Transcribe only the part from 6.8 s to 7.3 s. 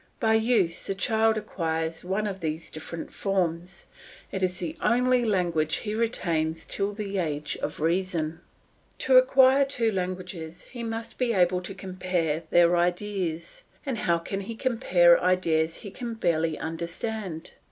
the